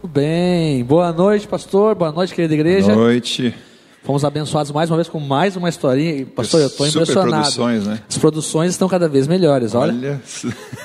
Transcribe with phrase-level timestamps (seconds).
[0.00, 0.82] Tudo bem.
[0.84, 1.94] Boa noite, pastor.
[1.94, 2.86] Boa noite, querida igreja.
[2.92, 3.54] Boa noite.
[4.02, 6.24] Fomos abençoados mais uma vez com mais uma historinha.
[6.24, 7.30] Pastor, eu estou impressionado.
[7.30, 8.00] produções, né?
[8.08, 9.74] As produções estão cada vez melhores.
[9.74, 10.20] Olha, Olha,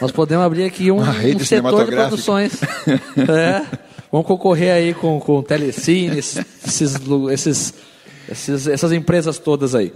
[0.02, 2.60] nós podemos abrir aqui um, um setor de produções.
[3.18, 3.62] É.
[4.12, 7.74] Vamos concorrer aí com, com Telecine, esses, esses,
[8.30, 9.94] esses- essas empresas todas aí.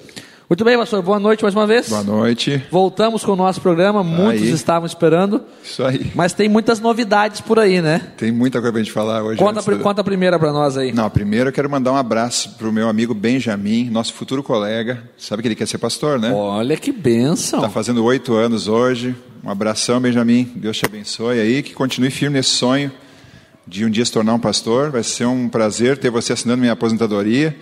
[0.50, 1.04] Muito bem, pastor.
[1.04, 1.90] Boa noite mais uma vez.
[1.90, 2.64] boa noite.
[2.72, 4.04] Voltamos com o nosso programa.
[4.04, 4.50] Muitos Aí.
[4.50, 5.44] estavam esperando.
[5.64, 6.12] Isso aí.
[6.16, 8.02] Mas tem muitas novidades por aí, né?
[8.18, 9.38] Tem muita coisa pra gente falar hoje.
[9.38, 10.92] Conta, conta a primeira para nós aí.
[10.92, 15.04] Não, primeiro eu quero mandar um abraço pro meu amigo Benjamin, nosso futuro colega.
[15.20, 16.32] Sabe que ele quer ser pastor, né?
[16.34, 17.62] Olha que bênção.
[17.62, 19.16] Tá fazendo oito anos hoje.
[19.44, 20.52] Um abração, Benjamin.
[20.56, 21.62] Deus te abençoe aí.
[21.62, 22.92] Que continue firme nesse sonho
[23.68, 24.90] de um dia se tornar um pastor.
[24.90, 27.56] Vai ser um prazer ter você assinando minha aposentadoria.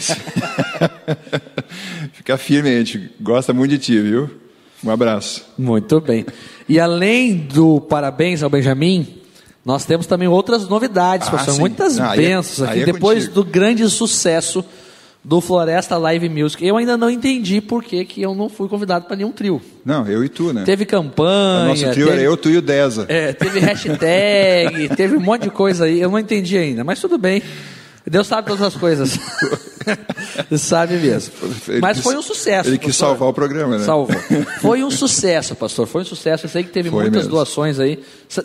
[0.00, 0.16] Ser...
[2.12, 4.30] Fica firme a gente gosta muito de ti, viu?
[4.84, 5.44] Um abraço.
[5.56, 6.26] Muito bem.
[6.68, 9.06] E além do parabéns ao Benjamin,
[9.64, 11.58] nós temos também outras novidades, Ah, sim.
[11.58, 12.82] Muitas Ah, é- bênçãos aqui.
[12.82, 13.34] é Depois contigo.
[13.44, 14.64] do grande sucesso
[15.22, 16.62] do Floresta Live Music.
[16.66, 19.58] Eu ainda não entendi por que, que eu não fui convidado para nenhum trio.
[19.82, 20.64] Não, eu e tu, né?
[20.66, 21.64] Teve O campanha.
[21.68, 23.06] nosso trio teve, era eu, tu e o Deza.
[23.08, 25.98] é, teve hashtag, teve um monte de coisa aí.
[25.98, 27.42] Eu não entendi ainda, mas tudo bem.
[28.06, 29.18] Deus sabe todas as coisas.
[30.58, 31.32] Sabe mesmo.
[31.68, 32.68] Ele Mas foi um sucesso.
[32.68, 33.08] Ele quis pastor.
[33.08, 33.84] salvar o programa, né?
[33.84, 34.14] Salvou.
[34.60, 35.86] Foi um sucesso, pastor.
[35.86, 36.46] Foi um sucesso.
[36.46, 37.30] Eu sei que teve Foi muitas mesmo.
[37.32, 38.02] doações aí.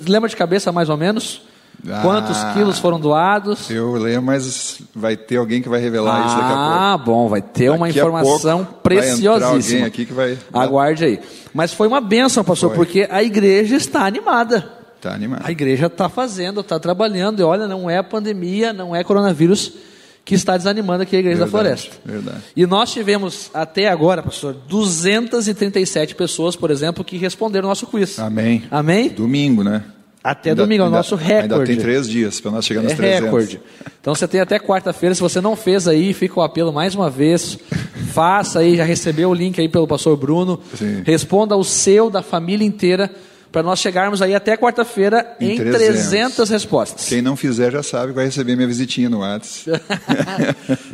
[0.07, 1.41] Lembra de cabeça mais ou menos?
[1.89, 2.01] Ah.
[2.01, 3.69] Quantos quilos foram doados?
[3.69, 6.61] Eu lembro, mas vai ter alguém que vai revelar isso daqui a pouco.
[6.61, 9.45] Ah, bom, vai ter uma Daqui a informação vai preciosíssima.
[9.47, 11.19] alguém aqui que vai- Aguarde aí.
[11.53, 12.77] Mas foi uma bênção, pastor, Foi.
[12.77, 14.78] porque a igreja está animada.
[15.01, 15.43] Tá animado.
[15.45, 19.71] A igreja está fazendo, está trabalhando, e olha, não é a pandemia, não é coronavírus
[20.25, 21.95] que está desanimando aqui a igreja Verdade, da floresta.
[22.05, 22.37] verdade.
[22.55, 28.19] E nós tivemos até agora, pastor, 237 pessoas, por exemplo, que responderam o nosso quiz.
[28.19, 28.63] Amém.
[28.69, 29.09] Amém?
[29.09, 29.83] Domingo, né?
[30.21, 31.71] Até domingo, é o ainda- nosso Ainda recorde.
[31.71, 33.23] tem três dias para nós chegar nos É 300.
[33.25, 33.61] recorde.
[34.01, 35.15] Então você tem até quarta-feira.
[35.15, 37.57] Se você não fez aí, fica o apelo mais uma vez.
[38.11, 40.59] Faça aí, já recebeu o link aí pelo pastor Bruno.
[40.77, 41.03] Sim.
[41.05, 43.09] Responda o seu, da família inteira,
[43.51, 45.77] para nós chegarmos aí até quarta-feira em Em 300.
[45.79, 47.07] 300 respostas.
[47.07, 49.83] Quem não fizer já sabe que vai receber minha visitinha no WhatsApp.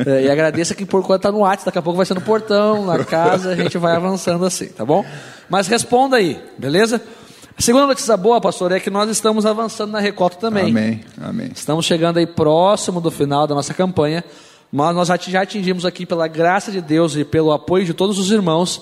[0.05, 2.21] É, e agradeça que por enquanto está no WhatsApp, daqui a pouco vai ser no
[2.21, 5.05] portão, na casa, a gente vai avançando assim, tá bom?
[5.49, 7.01] Mas responda aí, beleza?
[7.57, 10.69] A segunda notícia boa, pastor, é que nós estamos avançando na Recota também.
[10.69, 11.01] Amém.
[11.21, 11.51] Amém.
[11.55, 14.23] Estamos chegando aí próximo do final da nossa campanha,
[14.71, 18.31] mas nós já atingimos aqui, pela graça de Deus e pelo apoio de todos os
[18.31, 18.81] irmãos,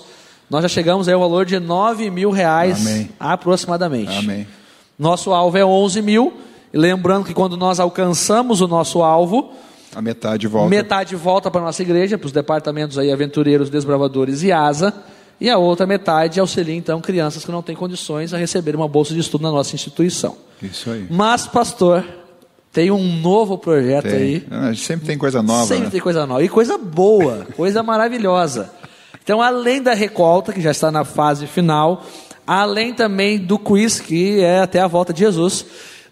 [0.50, 3.08] nós já chegamos aí ao valor de 9 mil reais Amém.
[3.18, 4.16] aproximadamente.
[4.16, 4.46] Amém.
[4.98, 6.32] Nosso alvo é 11 mil,
[6.72, 9.52] lembrando que quando nós alcançamos o nosso alvo,
[9.94, 10.68] A metade volta.
[10.70, 14.92] metade volta para a nossa igreja, para os departamentos aí, aventureiros, desbravadores e asa,
[15.40, 19.12] e a outra metade auxilia então crianças que não têm condições a receber uma bolsa
[19.12, 20.36] de estudo na nossa instituição.
[20.62, 21.06] Isso aí.
[21.10, 22.04] Mas, pastor,
[22.72, 24.14] tem um novo projeto Tem.
[24.14, 24.46] aí.
[24.50, 25.66] Ah, sempre tem coisa nova.
[25.66, 25.90] Sempre né?
[25.90, 26.42] tem coisa nova.
[26.42, 28.70] E coisa boa, coisa maravilhosa.
[29.24, 32.04] Então, além da recolta, que já está na fase final,
[32.46, 35.64] além também do quiz, que é até a volta de Jesus,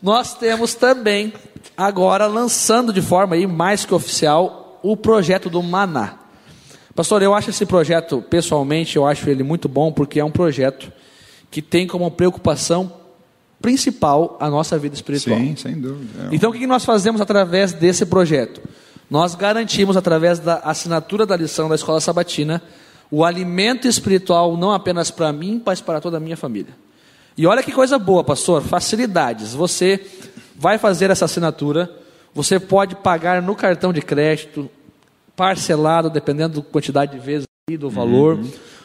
[0.03, 1.31] nós temos também,
[1.77, 6.15] agora, lançando de forma aí mais que oficial, o projeto do Maná.
[6.95, 10.91] Pastor, eu acho esse projeto, pessoalmente, eu acho ele muito bom, porque é um projeto
[11.51, 12.91] que tem como preocupação
[13.61, 15.39] principal a nossa vida espiritual.
[15.39, 16.31] Sim, sem dúvida.
[16.31, 18.63] É Então, o que nós fazemos através desse projeto?
[19.11, 22.63] Nós garantimos, através da assinatura da lição da escola sabatina,
[23.13, 26.75] o alimento espiritual não apenas para mim, mas para toda a minha família.
[27.37, 29.53] E olha que coisa boa, pastor, facilidades.
[29.53, 30.01] Você
[30.57, 31.91] vai fazer essa assinatura,
[32.35, 34.71] você pode pagar no cartão de crédito,
[35.37, 38.41] parcelado, dependendo da quantidade de vezes e do valor.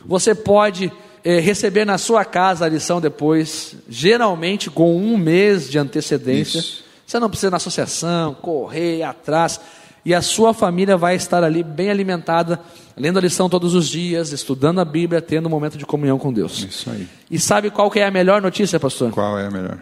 [0.05, 0.91] Você pode
[1.23, 6.59] eh, receber na sua casa a lição depois, geralmente com um mês de antecedência.
[6.59, 6.83] Isso.
[7.05, 9.57] Você não precisa ir na associação, correr atrás.
[10.05, 12.59] E a sua família vai estar ali bem alimentada,
[12.95, 16.31] lendo a lição todos os dias, estudando a Bíblia, tendo um momento de comunhão com
[16.31, 16.63] Deus.
[16.63, 17.07] Isso aí.
[17.29, 19.11] E sabe qual que é a melhor notícia, pastor?
[19.11, 19.79] Qual é a melhor?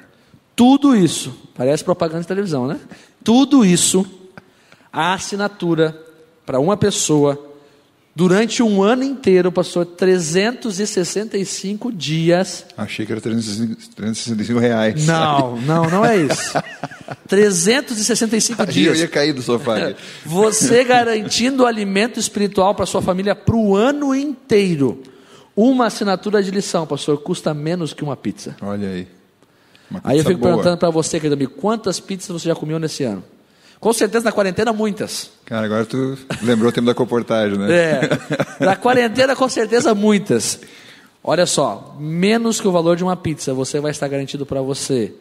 [0.56, 2.80] Tudo isso, parece propaganda de televisão, né?
[3.24, 4.06] Tudo isso,
[4.92, 6.00] a assinatura
[6.46, 7.56] para uma pessoa,
[8.16, 12.66] durante um ano inteiro, pastor, 365 dias.
[12.78, 15.06] Achei que era 365, 365 reais.
[15.06, 16.54] Não, não, não é isso.
[17.28, 19.00] 365 Aí eu dias.
[19.00, 19.78] ia cair do sofá.
[19.78, 19.96] aqui.
[20.26, 25.02] Você garantindo o alimento espiritual para sua família para o ano inteiro.
[25.56, 28.56] Uma assinatura de lição, pastor, custa menos que uma pizza.
[28.62, 29.08] Olha aí.
[29.90, 30.52] Uma Aí eu pizza fico boa.
[30.54, 33.24] perguntando para você, querido amigo, quantas pizzas você já comeu nesse ano?
[33.80, 35.30] Com certeza na quarentena, muitas.
[35.46, 37.68] Cara, agora tu lembrou o tempo da comportagem, né?
[37.72, 38.10] É,
[38.66, 40.60] na quarentena, com certeza, muitas.
[41.24, 45.14] Olha só, menos que o valor de uma pizza, você vai estar garantido para você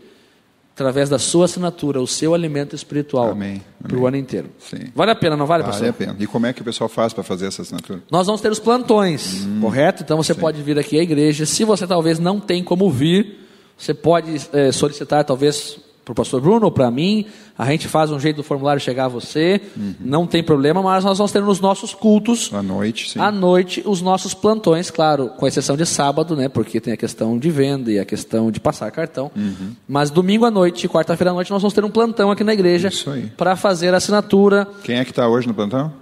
[0.75, 3.37] através da sua assinatura, o seu alimento espiritual
[3.83, 4.51] para o ano inteiro.
[4.59, 4.91] Sim.
[4.95, 5.89] Vale a pena, não vale, Vale pastor?
[5.89, 6.17] a pena.
[6.19, 8.03] E como é que o pessoal faz para fazer essa assinatura?
[8.11, 9.61] Nós vamos ter os plantões, Hum.
[9.61, 10.03] correto?
[10.03, 11.47] Então você pode vir aqui à igreja.
[11.47, 13.39] Se você talvez não tem como vir,
[13.79, 17.27] você pode eh, solicitar talvez para o pastor Bruno ou para mim.
[17.57, 19.61] A gente faz um jeito do formulário chegar a você.
[19.77, 19.95] Uhum.
[20.01, 23.21] Não tem problema, mas nós vamos ter nos nossos cultos À noite, sim.
[23.21, 26.49] à noite os nossos plantões, claro, com exceção de sábado, né?
[26.49, 29.31] Porque tem a questão de venda e a questão de passar cartão.
[29.37, 29.73] Uhum.
[29.87, 32.91] Mas domingo à noite quarta-feira à noite nós vamos ter um plantão aqui na igreja
[33.37, 34.67] para fazer a assinatura.
[34.83, 35.93] Quem é que está hoje no plantão?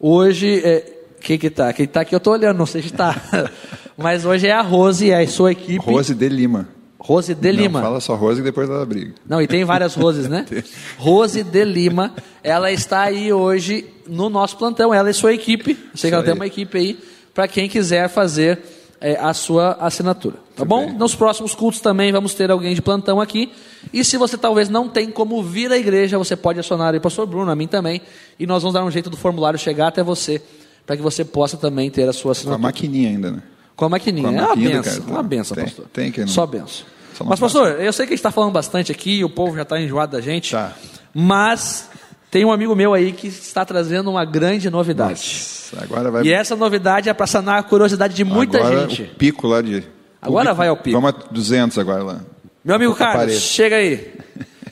[0.00, 1.72] Hoje, é, quem que tá?
[1.72, 3.14] Quem tá aqui eu tô olhando, não sei se tá.
[3.96, 5.84] Mas hoje é a Rose e a sua equipe.
[5.84, 6.68] Rose de Lima.
[7.04, 7.80] Rose de Lima.
[7.80, 9.12] Não, fala só Rose que depois ela briga.
[9.28, 10.46] Não, e tem várias Roses, né?
[10.96, 12.14] Rose de Lima,
[12.44, 15.76] ela está aí hoje no nosso plantão, ela e sua equipe.
[15.96, 16.98] Sei que ela tem uma equipe aí,
[17.34, 18.60] para quem quiser fazer
[19.00, 20.36] é, a sua assinatura.
[20.54, 20.86] Tá bom?
[20.86, 20.94] bem.
[20.94, 23.50] Nos próximos cultos também vamos ter alguém de plantão aqui.
[23.92, 27.00] E se você talvez não tem como vir à igreja, você pode acionar aí o
[27.00, 28.00] pastor Bruno, a mim também.
[28.38, 30.40] E nós vamos dar um jeito do formulário chegar até você,
[30.86, 32.58] para que você possa também ter a sua Com a assinatura.
[32.62, 33.42] maquininha ainda, né?
[33.76, 34.28] Com a maquininha.
[34.28, 35.14] Com a é uma maquininha benção, cartão.
[35.14, 35.86] uma benção, Tem, pastor.
[35.92, 36.86] tem que não- Só benção.
[37.14, 39.62] Só Mas, pastor, eu sei que a gente está falando bastante aqui, o povo já
[39.62, 40.52] está enjoado da gente.
[40.52, 40.72] Tá.
[41.14, 41.88] Mas
[42.30, 45.10] tem um amigo meu aí que está trazendo uma grande novidade.
[45.12, 46.24] Nossa, agora vai.
[46.24, 49.02] E essa novidade é para sanar a curiosidade de muita agora gente.
[49.02, 49.84] O pico lá de.
[50.20, 50.98] Agora vai ao pico.
[51.00, 52.20] Vamos a 200 agora lá.
[52.64, 53.40] Meu amigo Carlos, Aparelho.
[53.40, 54.14] chega aí.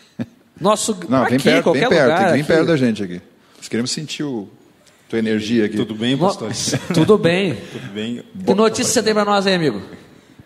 [0.60, 3.02] Nosso Não, aqui, vem perto, qualquer vem perto, lugar, tem que vir perto da gente
[3.02, 3.20] aqui.
[3.58, 4.48] Nós queremos sentir o,
[5.10, 5.76] tua energia aqui.
[5.76, 6.74] Tudo bem, pastores?
[6.94, 7.56] Tudo bem.
[7.72, 8.22] Tudo bem.
[8.46, 9.82] Que notícia você tem para nós aí, amigo?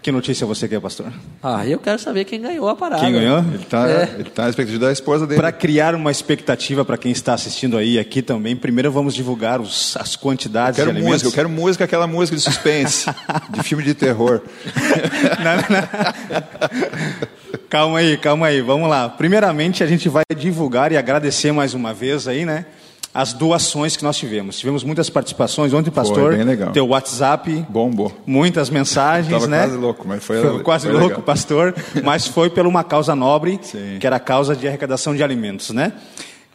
[0.03, 1.11] Que notícia você quer, pastor?
[1.43, 3.01] Ah, eu quero saber quem ganhou a parada.
[3.03, 3.39] Quem ganhou?
[3.39, 4.15] Ele está É.
[4.19, 5.41] ele tá na expectativa da esposa dele.
[5.41, 9.97] Para criar uma expectativa para quem está assistindo aí aqui também, primeiro vamos divulgar os-
[9.99, 11.23] as Eu quantidades quero de alimentos.
[11.23, 13.07] música, eu quero música, aquela música de suspense,
[13.49, 14.43] de filme de terror.
[17.71, 19.09] Calma aí, calma aí, vamos lá.
[19.09, 22.67] Primeiramente, a gente vai divulgar e agradecer mais uma vez aí, né?
[23.15, 24.59] As doações que nós tivemos.
[24.59, 25.73] Tivemos muitas participações.
[25.73, 26.73] Ontem, pastor, bem legal.
[26.73, 28.11] teu WhatsApp, Bombou.
[28.27, 29.59] muitas mensagens, Tava né?
[29.61, 31.23] quase louco, mas foi, Foi quase foi louco, legal.
[31.23, 33.99] pastor, mas foi por uma causa nobre, Sim.
[34.01, 35.93] que era a causa de arrecadação de alimentos, né?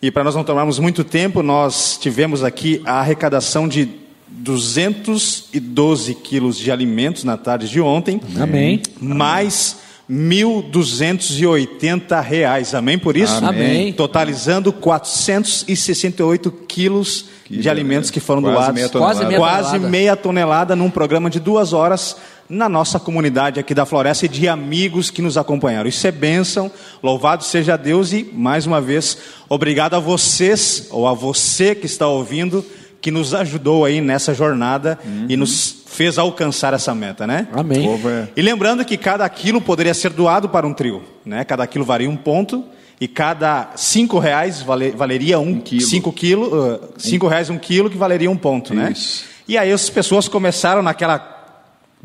[0.01, 3.89] E para nós não tomarmos muito tempo, nós tivemos aqui a arrecadação de
[4.27, 8.81] 212 quilos de alimentos na tarde de ontem, Amém.
[8.99, 9.77] mais
[10.09, 13.45] 1.280 reais, amém por isso?
[13.45, 13.93] Amém.
[13.93, 17.69] Totalizando 468 quilos de beleza.
[17.71, 18.73] alimentos que foram Quase doados.
[18.75, 19.13] meia tonelada.
[19.15, 19.89] Quase meia Quase tonelada.
[19.89, 22.15] meia tonelada num programa de duas horas
[22.49, 25.87] na nossa comunidade aqui da Floresta e de amigos que nos acompanharam.
[25.87, 26.71] Isso é bênção,
[27.03, 29.15] louvado seja Deus e, mais uma vez,
[29.47, 32.65] obrigado a vocês, ou a você que está ouvindo,
[33.01, 37.47] que nos ajudou aí nessa jornada e nos fez alcançar essa meta, né?
[37.53, 37.81] Amém.
[37.87, 41.43] O povo é- E lembrando que cada quilo poderia ser doado para um trio, né?
[41.43, 42.63] Cada quilo varia um ponto
[43.01, 45.81] e cada cinco reais vale- valeria um, quilo.
[45.81, 48.91] cinco quilo, uh, cinco reais um quilo que valeria um ponto, né?
[48.91, 49.23] Isso.
[49.47, 51.17] E aí as pessoas começaram naquela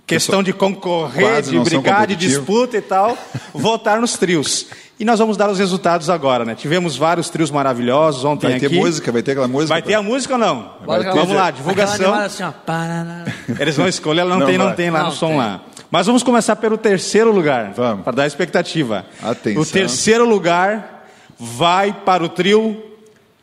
[0.07, 3.17] questão de concorrer, de brigar, de disputa e tal,
[3.55, 4.67] votar nos trios.
[4.99, 6.55] E nós vamos dar os resultados agora, né?
[6.55, 8.77] Tivemos vários trios maravilhosos ontem Vai ter aqui.
[8.77, 9.69] música, vai ter aquela música.
[9.75, 10.73] Vai ter a música ou não?
[10.85, 12.15] Bora aquela- Vamos lá, divulgação.
[12.15, 12.45] assim.
[13.59, 14.75] Eles vão escolher, ela não, Não tem, não vai.
[14.77, 15.37] tem lá Não no som tem.
[15.39, 15.61] lá.
[15.91, 17.73] Mas vamos começar pelo terceiro lugar.
[17.77, 18.05] Vamos.
[18.05, 19.05] Para dar expectativa.
[19.23, 19.63] Atenção.
[19.63, 21.07] O terceiro lugar
[21.39, 22.81] vai para o trio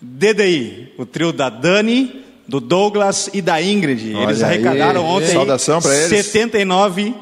[0.01, 0.93] DDI.
[0.97, 4.13] O trio da Dani, do Douglas e da Ingrid.
[4.13, 4.55] Olha eles aí.
[4.55, 6.25] arrecadaram ontem Saudação pra eles.
[6.25, 7.15] 79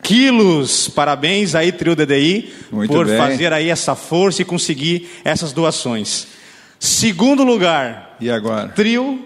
[0.00, 0.88] quilos.
[0.88, 3.16] Parabéns aí, trio DDI, Muito por bem.
[3.18, 6.28] fazer aí essa força e conseguir essas doações.
[6.78, 8.68] Segundo lugar, E agora?
[8.68, 9.24] trio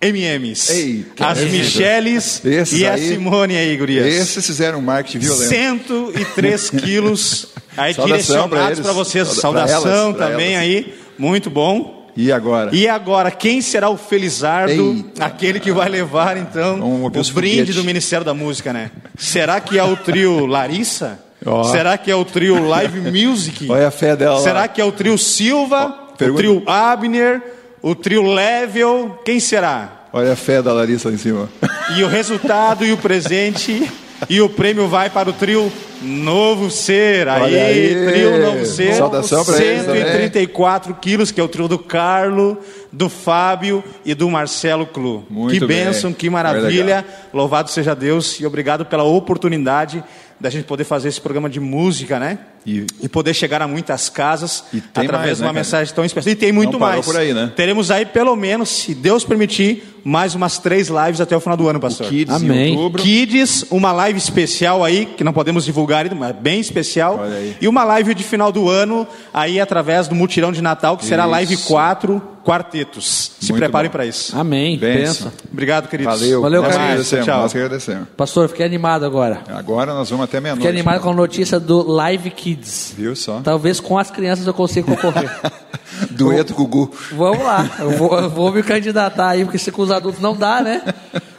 [0.00, 0.72] MMs.
[0.72, 1.52] Eita, As eita.
[1.52, 4.06] Micheles e a aí- Simone aí, gurias.
[4.06, 5.48] Esses fizeram um marketing violento.
[5.50, 9.28] 103 quilos aí Saudação direcionados para vocês.
[9.28, 10.62] Sauda- pra Saudação elas, pra também elas.
[10.62, 11.95] aí, muito bom.
[12.16, 12.70] E agora?
[12.74, 14.72] E agora, quem será o Felizardo?
[14.72, 15.24] Eita.
[15.24, 17.74] Aquele que vai levar, então, Vamos ver o os brinde foguetes.
[17.76, 18.90] do Ministério da Música, né?
[19.18, 21.18] Será que é o trio Larissa?
[21.44, 21.64] Ó.
[21.64, 23.70] Será que é o trio Live Music?
[23.70, 24.40] Olha a fé dela lá.
[24.42, 25.94] Será que é o trio Silva?
[26.12, 26.38] o pergunta.
[26.42, 27.42] trio Abner?
[27.82, 29.20] O trio Level?
[29.24, 30.06] Quem será?
[30.12, 31.48] Olha a fé da Larissa lá em cima.
[31.96, 33.88] E o resultado e o presente
[34.28, 35.70] e o prêmio vai para o trio
[36.02, 37.28] Novo Ser.
[37.28, 38.06] Aí, aí.
[38.06, 38.94] trio Novo Ser.
[38.94, 40.02] Saudação pra eles também.
[40.02, 42.58] 134 quilos, que é o trio do Carlo,
[42.92, 45.24] do Fábio e do Marcelo Clu.
[45.28, 45.84] Muito que bem.
[45.84, 47.04] bênção, que Foi maravilha.
[47.32, 50.02] Louvado seja Deus e obrigado pela oportunidade
[50.38, 52.38] da gente poder fazer esse programa de música, né?
[52.66, 55.52] E- E poder chegar a muitas casas E através mais, de uma né, cara?
[55.52, 56.32] mensagem tão especial.
[56.32, 57.04] E tem muito mais.
[57.06, 57.50] por aí, né?
[57.54, 61.68] Teremos aí, pelo menos, se Deus permitir, mais umas três lives até o final do
[61.68, 62.08] ano, pastor.
[62.08, 62.74] Kids Amém.
[62.74, 63.02] em outubro.
[63.02, 67.18] Kids, uma live especial aí, que não podemos divulgar ainda, mas bem especial.
[67.20, 67.56] Olha aí.
[67.60, 71.22] E uma live de final do ano, aí através do mutirão de Natal, que será
[71.22, 71.30] Isso.
[71.32, 73.32] live 4, quartetos.
[73.40, 74.38] Se Muito preparem para isso.
[74.38, 74.78] Amém.
[74.78, 75.26] Benção.
[75.26, 75.32] Pensa.
[75.52, 76.20] Obrigado, queridos.
[76.20, 76.40] Valeu.
[76.40, 77.26] Valeu, nós agradecemos.
[77.26, 77.40] Tchau.
[77.42, 78.08] Nós agradecemos.
[78.16, 79.42] Pastor, fiquei animado agora.
[79.48, 80.68] Agora nós vamos até Fiquei meia-noite.
[80.68, 82.94] animado com a notícia do Live Kids.
[82.96, 83.40] Viu só?
[83.42, 85.28] Talvez com as crianças eu consiga concorrer.
[86.12, 86.92] Dueto Gugu.
[87.12, 90.36] Vamos lá, eu vou, eu vou me candidatar aí, porque se com os adultos não
[90.36, 90.82] dá, né?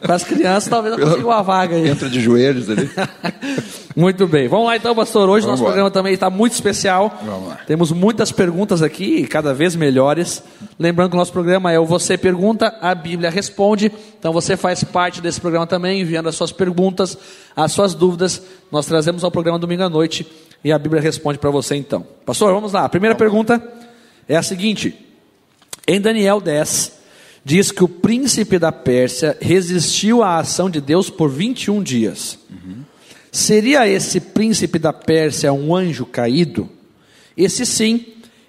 [0.05, 1.87] Com as crianças talvez eu consiga uma vaga aí.
[1.87, 2.89] Entra de joelhos ali.
[3.97, 4.47] Muito bem.
[4.47, 5.27] Vamos lá então, pastor.
[5.27, 5.73] Hoje Vamos nosso embora.
[5.73, 7.19] programa também está muito especial.
[7.25, 7.55] Vamos lá.
[7.65, 10.43] Temos muitas perguntas aqui, e cada vez melhores.
[10.77, 13.91] Lembrando que o nosso programa é o Você Pergunta, a Bíblia Responde.
[14.19, 17.17] Então você faz parte desse programa também, enviando as suas perguntas,
[17.55, 18.39] as suas dúvidas.
[18.71, 20.27] Nós trazemos ao programa domingo à noite
[20.63, 22.05] e a Bíblia responde para você então.
[22.23, 22.85] Pastor, vamos lá.
[22.85, 23.59] A primeira pergunta
[24.29, 24.93] é a seguinte:
[25.87, 26.91] Em Daniel 10,
[27.43, 32.37] diz que o príncipe da Pérsia resistiu à ação de Deus por 21 dias.
[33.31, 36.69] Seria esse príncipe da Pérsia um anjo caído?
[37.35, 38.05] Esse sim,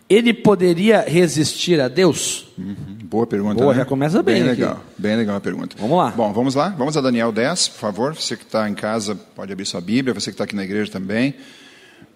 [0.09, 2.49] ele poderia resistir a Deus?
[2.57, 2.99] Uhum.
[3.05, 3.61] Boa pergunta.
[3.63, 3.81] Boa, né?
[3.81, 4.51] já começa bem aqui.
[4.51, 4.85] legal.
[4.97, 5.77] Bem legal a pergunta.
[5.79, 6.11] Vamos lá.
[6.11, 6.71] Bom, vamos lá.
[6.71, 8.15] Vamos a Daniel 10, por favor.
[8.15, 10.15] Você que está em casa pode abrir sua Bíblia.
[10.15, 11.35] Você que está aqui na igreja também.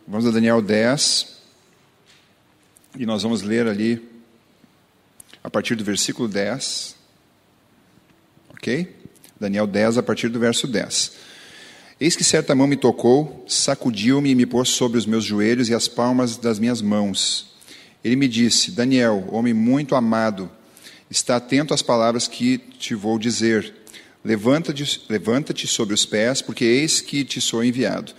[0.07, 1.41] Vamos a Daniel 10.
[2.99, 4.03] E nós vamos ler ali
[5.43, 6.95] a partir do versículo 10.
[8.55, 8.97] Ok?
[9.41, 11.13] Daniel 10, a partir do verso 10.
[12.03, 15.75] Eis que certa mão me tocou, sacudiu-me e me pôs sobre os meus joelhos e
[15.75, 17.55] as palmas das minhas mãos.
[18.03, 20.51] Ele me disse: Daniel, homem muito amado,
[21.09, 23.73] está atento às palavras que te vou dizer.
[24.25, 28.13] Levanta-te levanta sobre os pés, porque eis que te sou enviado.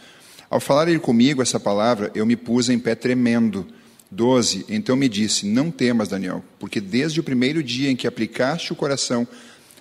[0.49, 3.67] Ao falar ele comigo essa palavra, eu me pus em pé tremendo.
[4.09, 4.65] 12.
[4.69, 8.77] Então me disse: Não temas, Daniel, porque desde o primeiro dia em que aplicaste o
[8.77, 9.27] coração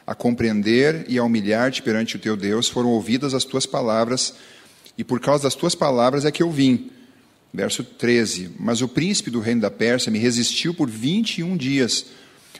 [0.06, 4.34] a compreender e a humilhar-te perante o teu Deus, foram ouvidas as tuas palavras,
[4.96, 6.90] e por causa das tuas palavras é que eu vim.
[7.52, 12.06] Verso 13: Mas o príncipe do reino da Pérsia me resistiu por 21 dias.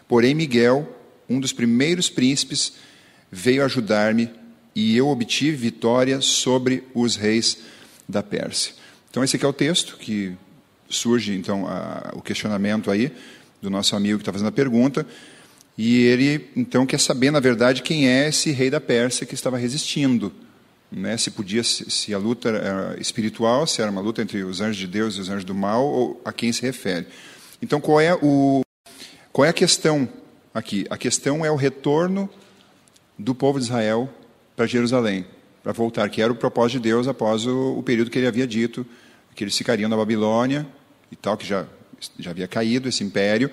[0.07, 0.89] Porém, Miguel,
[1.29, 2.75] um dos primeiros príncipes,
[3.31, 4.31] veio ajudar-me
[4.75, 7.59] e eu obtive vitória sobre os reis
[8.09, 8.75] da Pérsia.
[9.11, 10.35] Então, esse aqui é o texto que
[10.89, 13.13] surge, então, a, o questionamento aí
[13.61, 15.07] do nosso amigo que está fazendo a pergunta.
[15.77, 19.57] E ele, então, quer saber, na verdade, quem é esse rei da Pérsia que estava
[19.57, 20.33] resistindo.
[20.91, 21.17] Né?
[21.17, 24.87] Se podia, se, a luta era espiritual, se era uma luta entre os anjos de
[24.87, 27.07] Deus e os anjos do mal, ou a quem se refere.
[27.63, 28.63] Então, qual é, o,
[29.33, 30.07] qual é a questão
[30.53, 30.85] aqui?
[30.91, 32.29] A questão é o retorno
[33.19, 34.13] do povo de Israel
[34.55, 35.25] para Jerusalém,
[35.63, 38.47] para voltar, que era o propósito de Deus após o, o período que ele havia
[38.47, 38.85] dito,
[39.35, 40.67] que eles ficariam na Babilônia
[41.11, 41.67] e tal, que já,
[42.19, 43.51] já havia caído esse império.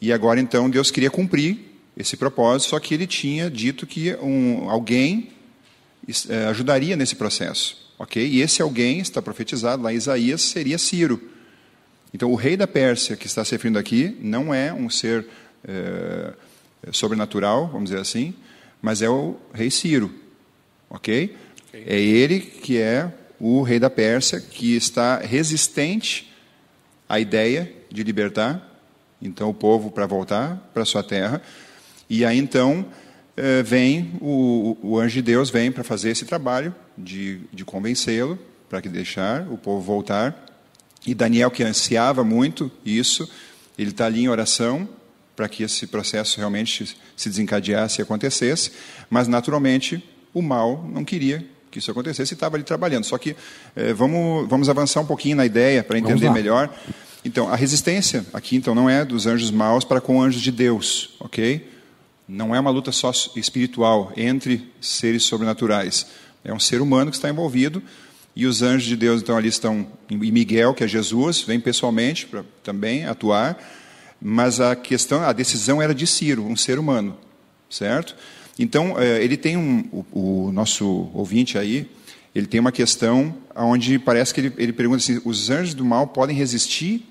[0.00, 1.58] E agora, então, Deus queria cumprir
[1.96, 5.28] esse propósito, só que ele tinha dito que um, alguém
[6.28, 7.92] eh, ajudaria nesse processo.
[7.98, 8.26] ok?
[8.26, 11.20] E esse alguém, está profetizado lá em Isaías, seria Ciro.
[12.14, 15.26] Então, o rei da Pérsia que está se referindo aqui não é um ser
[15.68, 16.32] eh,
[16.90, 18.34] sobrenatural, vamos dizer assim,
[18.80, 20.10] mas é o rei Ciro.
[20.88, 21.36] ok?
[21.72, 26.32] É ele que é o rei da Pérsia, que está resistente
[27.08, 28.69] à ideia de libertar
[29.20, 31.42] então o povo para voltar para sua terra.
[32.08, 32.86] E aí então
[33.36, 38.38] eh, vem o, o anjo de Deus vem para fazer esse trabalho de, de convencê-lo
[38.68, 40.46] para que deixar o povo voltar.
[41.06, 43.30] E Daniel que ansiava muito isso,
[43.78, 44.88] ele está ali em oração
[45.34, 48.72] para que esse processo realmente se desencadeasse e acontecesse,
[49.08, 53.04] mas naturalmente o mal não queria que isso acontecesse e estava ali trabalhando.
[53.04, 53.34] Só que
[53.76, 56.68] eh, vamos, vamos avançar um pouquinho na ideia para entender melhor.
[57.24, 61.10] Então, a resistência aqui então não é dos anjos maus para com anjos de Deus,
[61.20, 61.68] ok?
[62.26, 66.06] Não é uma luta só espiritual entre seres sobrenaturais.
[66.42, 67.82] É um ser humano que está envolvido
[68.34, 72.26] e os anjos de Deus então ali estão e Miguel, que é Jesus, vem pessoalmente
[72.26, 73.58] para também atuar,
[74.20, 77.16] mas a questão, a decisão era de Ciro, um ser humano,
[77.68, 78.16] certo?
[78.58, 81.90] Então, eh, ele tem um, o, o nosso ouvinte aí,
[82.34, 86.06] ele tem uma questão onde parece que ele, ele pergunta assim: os anjos do mal
[86.06, 87.09] podem resistir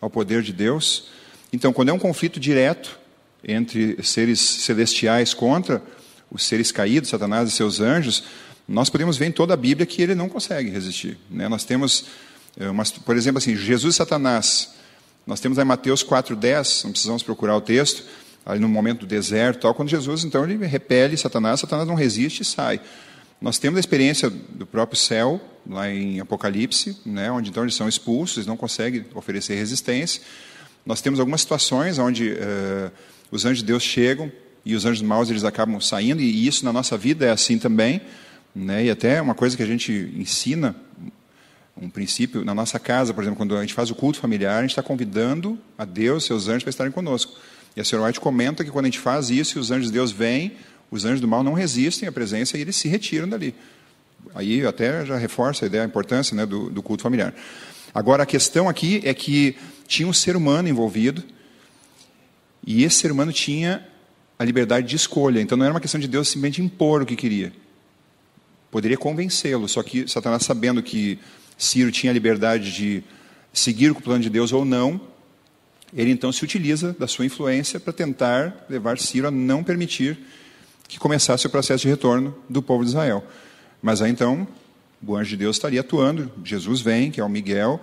[0.00, 1.08] ao poder de Deus?
[1.52, 2.98] Então, quando é um conflito direto
[3.46, 5.82] entre seres celestiais contra
[6.30, 8.24] os seres caídos, Satanás e seus anjos,
[8.68, 11.16] nós podemos ver em toda a Bíblia que ele não consegue resistir.
[11.30, 11.48] Né?
[11.48, 12.06] Nós temos,
[12.58, 14.74] eh, umas, por exemplo, assim, Jesus e Satanás.
[15.26, 18.04] Nós temos aí Mateus 4,10, não precisamos procurar o texto,
[18.44, 22.42] ali no momento do deserto, tal, quando Jesus, então, ele repele Satanás, Satanás não resiste
[22.42, 22.80] e sai.
[23.40, 27.88] Nós temos a experiência do próprio céu, lá em Apocalipse, né, onde então eles são
[27.88, 30.22] expulsos, eles não conseguem oferecer resistência.
[30.84, 32.92] Nós temos algumas situações onde uh,
[33.30, 34.30] os anjos de Deus chegam
[34.64, 38.00] e os anjos maus eles acabam saindo, e isso na nossa vida é assim também.
[38.54, 40.74] Né, e até uma coisa que a gente ensina,
[41.76, 44.62] um princípio, na nossa casa, por exemplo, quando a gente faz o culto familiar, a
[44.62, 47.34] gente está convidando a Deus, seus anjos, para estarem conosco.
[47.76, 49.92] E a senhora White comenta que quando a gente faz isso e os anjos de
[49.92, 50.56] Deus vêm,
[50.90, 53.54] os anjos do mal não resistem à presença e eles se retiram dali.
[54.34, 57.34] Aí até já reforça a ideia, a importância né, do, do culto familiar.
[57.94, 59.56] Agora, a questão aqui é que
[59.86, 61.22] tinha um ser humano envolvido
[62.66, 63.86] e esse ser humano tinha
[64.38, 65.40] a liberdade de escolha.
[65.40, 67.52] Então não era uma questão de Deus simplesmente impor o que queria.
[68.70, 71.18] Poderia convencê-lo, só que Satanás, sabendo que
[71.56, 73.02] Ciro tinha a liberdade de
[73.52, 75.00] seguir o plano de Deus ou não,
[75.94, 80.18] ele então se utiliza da sua influência para tentar levar Ciro a não permitir
[80.88, 83.24] que começasse o processo de retorno do povo de Israel.
[83.86, 84.48] Mas aí então,
[85.06, 87.80] o anjo de Deus estaria atuando, Jesus vem, que é o Miguel,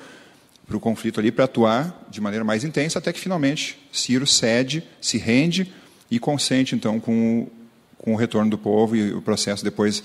[0.67, 4.83] para o conflito ali, para atuar de maneira mais intensa, até que finalmente Ciro cede,
[5.00, 5.72] se rende
[6.12, 7.51] e consente então com o,
[7.98, 10.03] com o retorno do povo e o processo depois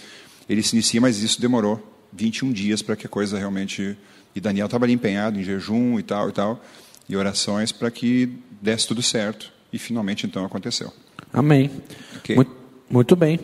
[0.49, 3.99] ele se inicia, mas isso demorou 21 dias para que a coisa realmente.
[4.37, 6.65] E Daniel estava ali empenhado em jejum e tal e tal,
[7.09, 9.53] e orações para que desse tudo certo.
[9.73, 10.93] E finalmente então aconteceu.
[11.33, 11.73] Amém.
[12.19, 12.37] Okay.
[12.37, 12.53] Muito,
[12.89, 13.41] muito bem.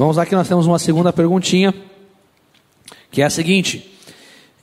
[0.00, 1.74] Vamos lá que nós temos uma segunda perguntinha,
[3.10, 3.90] que é a seguinte: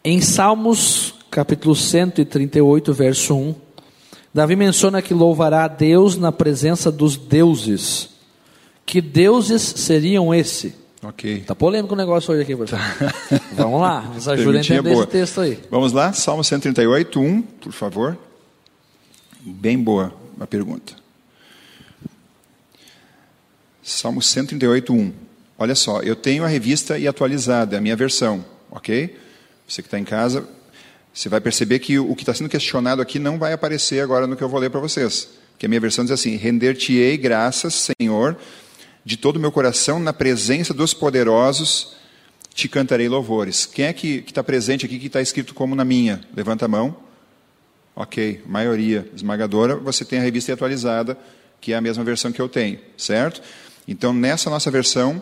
[0.03, 3.55] em Salmos capítulo 138, verso 1,
[4.33, 8.09] Davi menciona que louvará a Deus na presença dos deuses.
[8.85, 10.73] Que deuses seriam esse?
[11.03, 11.41] Ok.
[11.41, 12.79] Tá polêmico o negócio hoje aqui, professor.
[12.79, 13.41] Tá.
[13.53, 15.03] Vamos lá, nos ajuda a entender boa.
[15.03, 15.59] esse texto aí.
[15.69, 18.17] Vamos lá, Salmo 138, 1, por favor.
[19.41, 20.93] Bem boa a pergunta.
[23.83, 25.26] Salmo 138, 1.
[25.57, 29.17] Olha só, eu tenho a revista e atualizada, a minha versão, ok?
[29.67, 30.47] Você que está em casa,
[31.13, 34.35] você vai perceber que o que está sendo questionado aqui não vai aparecer agora no
[34.35, 35.29] que eu vou ler para vocês.
[35.57, 38.37] Que a minha versão diz assim: Render-te-ei graças, Senhor,
[39.03, 41.95] de todo o meu coração, na presença dos poderosos,
[42.53, 43.65] te cantarei louvores.
[43.65, 46.21] Quem é que está presente aqui que está escrito como na minha?
[46.35, 46.95] Levanta a mão.
[47.95, 49.75] Ok, maioria esmagadora.
[49.77, 51.17] Você tem a revista atualizada,
[51.59, 53.41] que é a mesma versão que eu tenho, certo?
[53.87, 55.19] Então, nessa nossa versão,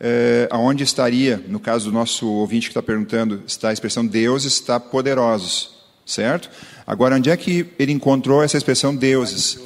[0.00, 4.44] é, aonde estaria, no caso do nosso ouvinte que está perguntando, está a expressão Deus
[4.44, 5.72] está poderosos,
[6.06, 6.50] certo?
[6.86, 9.60] Agora, onde é que ele encontrou essa expressão deuses?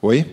[0.00, 0.24] Oi?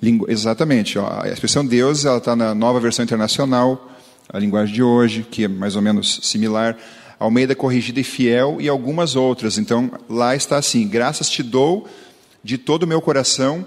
[0.00, 0.96] Lingu exatamente.
[0.98, 3.90] Ó, a expressão Deus está na nova versão internacional,
[4.28, 6.78] a linguagem de hoje, que é mais ou menos similar.
[7.18, 9.58] Almeida Corrigida e Fiel e algumas outras.
[9.58, 11.88] Então, lá está assim: Graças te dou
[12.44, 13.66] de todo o meu coração,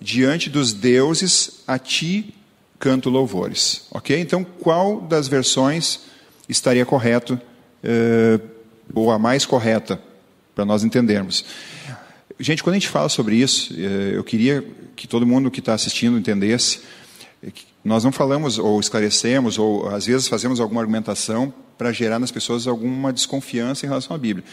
[0.00, 2.34] diante dos deuses, a ti
[2.82, 3.86] canto louvores.
[3.92, 4.18] Ok?
[4.18, 6.00] Então, qual das versões
[6.48, 7.40] estaria correto,
[7.80, 8.40] eh,
[8.92, 10.02] ou a mais correta,
[10.52, 11.44] para nós entendermos?
[12.40, 14.66] Gente, quando a gente fala sobre isso, eh, eu queria
[14.96, 16.80] que todo mundo que está assistindo entendesse.
[17.84, 22.66] Nós não falamos ou esclarecemos, ou às vezes fazemos alguma argumentação para gerar nas pessoas
[22.66, 24.44] alguma desconfiança em relação à Bíblia.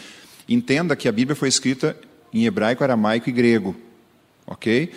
[0.48, 1.96] Entenda que a Bíblia foi escrita
[2.32, 3.74] em hebraico, aramaico e grego.
[4.46, 4.92] Ok?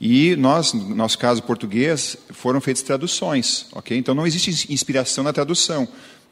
[0.00, 3.66] E nós, no nosso caso português, foram feitas traduções.
[3.72, 3.96] Ok?
[3.96, 5.88] Então não existe inspiração na tradução.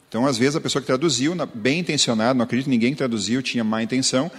[0.07, 3.63] Então, às vezes, a pessoa que traduziu, bem intencionada, não acredito ninguém que traduziu tinha
[3.63, 4.31] má intenção,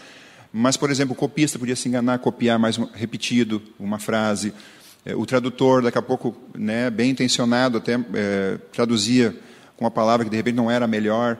[0.52, 4.54] mas, por exemplo, o copista podia se enganar, copiar mais um, repetido uma frase.
[5.04, 9.36] É, o tradutor, daqui a pouco, né, bem intencionado, até é, traduzia
[9.76, 11.36] com uma palavra que de repente não era a melhor,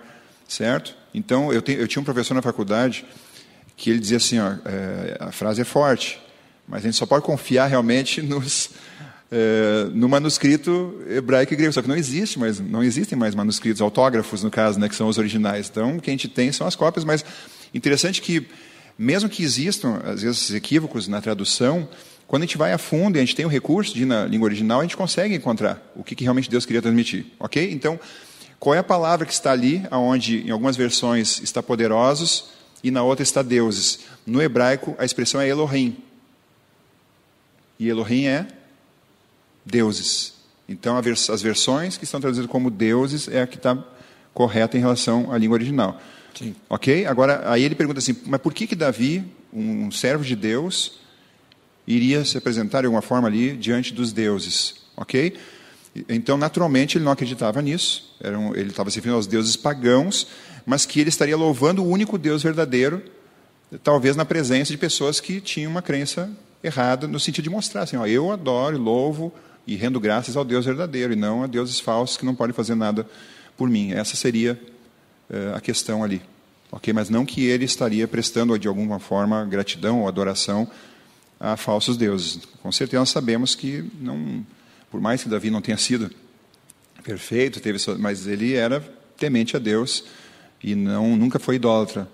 [0.46, 0.94] certo?
[1.14, 3.06] Então, eu, te, eu tinha um professor na faculdade
[3.74, 6.20] que ele dizia assim: ó, é, a frase é forte,
[6.68, 8.70] mas a gente só pode confiar realmente nos,
[9.30, 11.72] é, no manuscrito hebraico e grego.
[11.72, 15.08] Só que não existe, mas não existem mais manuscritos autógrafos, no caso, né, que são
[15.08, 15.68] os originais.
[15.70, 17.24] Então, o que a gente tem são as cópias, mas
[17.72, 18.46] interessante que
[18.98, 21.86] mesmo que existam, às vezes, equívocos na tradução,
[22.26, 24.24] quando a gente vai a fundo e a gente tem o recurso de ir na
[24.24, 27.26] língua original, a gente consegue encontrar o que, que realmente Deus queria transmitir.
[27.38, 27.70] Ok?
[27.72, 28.00] Então,
[28.58, 32.46] qual é a palavra que está ali, onde em algumas versões está poderosos
[32.82, 34.00] e na outra está deuses?
[34.26, 35.96] No hebraico, a expressão é Elohim.
[37.78, 38.46] E Elohim é
[39.64, 40.34] deuses.
[40.68, 43.76] Então, as versões que estão traduzidas como deuses é a que está
[44.34, 46.00] correta em relação à língua original.
[46.34, 46.54] Sim.
[46.68, 47.06] Ok?
[47.06, 50.98] Agora, aí ele pergunta assim: mas por que que Davi, um servo de Deus,
[51.86, 54.82] iria se apresentar de alguma forma ali diante dos deuses?
[54.96, 55.36] Ok?
[56.08, 58.14] Então, naturalmente, ele não acreditava nisso.
[58.22, 60.26] Um, ele estava se referindo aos deuses pagãos,
[60.66, 63.02] mas que ele estaria louvando o único Deus verdadeiro,
[63.82, 66.30] talvez na presença de pessoas que tinham uma crença
[66.62, 69.32] errada, no sentido de mostrar assim: ó, eu adoro louvo
[69.66, 72.74] e rendo graças ao Deus verdadeiro e não a deuses falsos que não podem fazer
[72.74, 73.06] nada
[73.56, 73.92] por mim.
[73.92, 74.60] Essa seria
[75.28, 76.22] eh, a questão ali.
[76.70, 76.92] Ok?
[76.92, 80.68] Mas não que ele estaria prestando de alguma forma gratidão ou adoração
[81.38, 82.40] a falsos deuses.
[82.62, 84.44] Com certeza nós sabemos que não,
[84.90, 86.10] por mais que Davi não tenha sido
[87.02, 88.80] perfeito, teve, mas ele era
[89.16, 90.04] temente a Deus
[90.62, 92.08] e não nunca foi idólatra.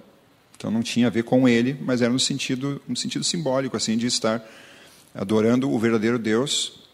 [0.63, 3.97] Então não tinha a ver com ele, mas era no sentido, no sentido simbólico assim
[3.97, 4.41] de estar
[5.13, 6.85] adorando o verdadeiro Deus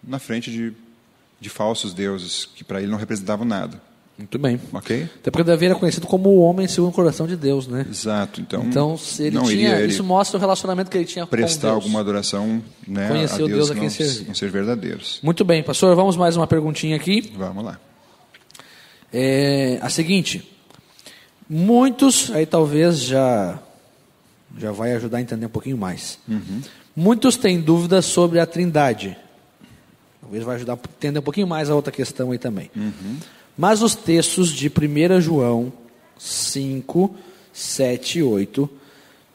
[0.00, 0.72] na frente de,
[1.40, 3.82] de falsos deuses que para ele não representavam nada.
[4.16, 4.60] Muito bem.
[4.72, 5.08] Ok?
[5.16, 7.84] Até porque Davi era conhecido como o homem segundo o coração de Deus, né?
[7.90, 8.40] Exato.
[8.40, 11.70] Então, Então, se ele tinha, ele isso mostra o relacionamento que ele tinha com prestar
[11.70, 14.28] alguma adoração né, Conhecer a Deus, Deus a quem não, servir.
[14.28, 15.18] não ser verdadeiros.
[15.20, 17.32] Muito bem, pastor, vamos mais uma perguntinha aqui.
[17.36, 17.80] Vamos lá.
[19.12, 20.53] É a seguinte:
[21.48, 23.58] muitos, aí talvez já
[24.56, 26.18] já vai ajudar a entender um pouquinho mais.
[26.94, 29.16] Muitos têm dúvidas sobre a Trindade.
[30.20, 32.70] Talvez vai ajudar a entender um pouquinho mais a outra questão aí também.
[33.58, 35.72] Mas os textos de 1 João
[36.18, 37.14] 5,
[37.52, 38.70] 7 e 8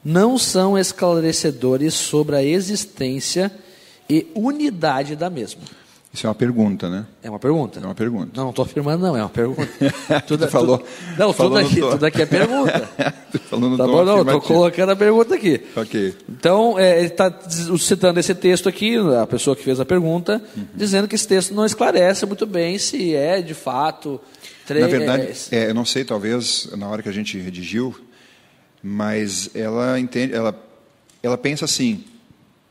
[0.03, 3.51] não são esclarecedores sobre a existência
[4.09, 5.61] e unidade da mesma.
[6.11, 7.05] Isso é uma pergunta, né?
[7.21, 7.79] É uma pergunta?
[7.79, 8.31] É uma pergunta.
[8.35, 9.67] Não, não estou afirmando, não, é uma pergunta.
[10.27, 10.83] Tu falou-
[11.17, 12.89] não, falou tudo aqui, tudo aqui é pergunta.
[13.47, 15.61] Falando tá bom, não, estou colocando a pergunta aqui.
[15.75, 16.15] Ok.
[16.27, 17.31] Então, é, ele está
[17.77, 20.65] citando esse texto aqui, a pessoa que fez a pergunta, Uhum.
[20.73, 24.19] dizendo que esse texto não esclarece muito bem se é de fato.
[24.65, 27.95] tre- Na verdade, é, é, eu não sei, talvez na hora que a gente redigiu,
[28.81, 30.55] mas ela entende, ela,
[31.21, 32.03] ela pensa assim: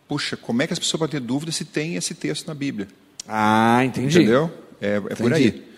[0.09, 2.89] puxa, como é que as pessoas podem ter dúvida se tem esse texto na Bíblia?
[3.29, 4.21] Ah, entendi.
[4.21, 4.51] Entendeu?
[4.81, 5.35] É, é por Entendi.
[5.35, 5.69] aí.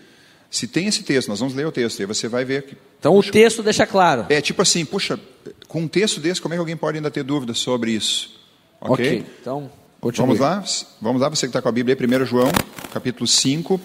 [0.49, 2.77] Se tem esse texto, nós vamos ler o texto, aí você vai ver que.
[2.99, 4.25] Então o texto deixa claro.
[4.29, 5.19] É tipo assim, puxa,
[5.67, 8.39] com um texto desse, como é que alguém pode ainda ter dúvida sobre isso?
[8.79, 9.25] Ok?
[9.41, 10.27] Então, continue.
[10.27, 10.63] Vamos lá?
[11.01, 12.51] Vamos lá, você que está com a Bíblia aí, 1 João,
[12.93, 13.79] capítulo 5.